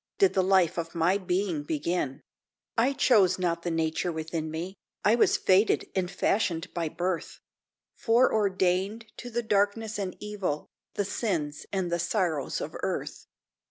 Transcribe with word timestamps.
Did 0.17 0.33
the 0.33 0.41
life 0.41 0.79
of 0.79 0.95
my 0.95 1.19
being 1.19 1.61
begin. 1.61 2.23
I 2.75 2.93
chose 2.93 3.37
not 3.37 3.61
the 3.61 3.69
nature 3.69 4.11
within 4.11 4.49
me; 4.49 4.79
I 5.05 5.13
was 5.13 5.37
fated 5.37 5.91
and 5.95 6.09
fashioned 6.09 6.73
by 6.73 6.89
birth; 6.89 7.39
Foreordained 7.95 9.05
to 9.17 9.29
the 9.29 9.43
darkness 9.43 9.99
and 9.99 10.17
evil, 10.19 10.71
The 10.95 11.05
sins 11.05 11.67
and 11.71 11.91
the 11.91 11.99
sorrows 11.99 12.61
of 12.61 12.75
earth! 12.81 13.27